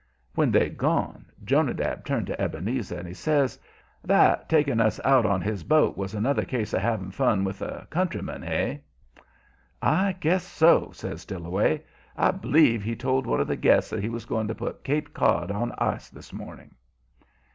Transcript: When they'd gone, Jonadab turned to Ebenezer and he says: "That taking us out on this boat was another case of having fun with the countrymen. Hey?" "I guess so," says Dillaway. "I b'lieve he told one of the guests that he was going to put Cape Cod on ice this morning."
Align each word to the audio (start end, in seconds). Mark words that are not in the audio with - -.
When 0.33 0.49
they'd 0.49 0.79
gone, 0.79 1.25
Jonadab 1.45 2.05
turned 2.05 2.25
to 2.25 2.41
Ebenezer 2.41 2.97
and 2.97 3.07
he 3.07 3.13
says: 3.13 3.59
"That 4.03 4.49
taking 4.49 4.81
us 4.81 4.99
out 5.05 5.27
on 5.27 5.41
this 5.41 5.61
boat 5.61 5.95
was 5.95 6.15
another 6.15 6.43
case 6.43 6.73
of 6.73 6.81
having 6.81 7.11
fun 7.11 7.43
with 7.43 7.59
the 7.59 7.85
countrymen. 7.91 8.41
Hey?" 8.41 8.81
"I 9.79 10.15
guess 10.19 10.43
so," 10.43 10.89
says 10.91 11.23
Dillaway. 11.23 11.83
"I 12.17 12.31
b'lieve 12.31 12.81
he 12.81 12.95
told 12.95 13.27
one 13.27 13.41
of 13.41 13.47
the 13.47 13.55
guests 13.55 13.91
that 13.91 14.01
he 14.01 14.09
was 14.09 14.25
going 14.25 14.47
to 14.47 14.55
put 14.55 14.83
Cape 14.83 15.13
Cod 15.13 15.51
on 15.51 15.71
ice 15.77 16.09
this 16.09 16.33
morning." 16.33 16.73